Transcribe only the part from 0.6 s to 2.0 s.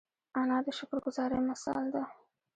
د شکر ګذاري مثال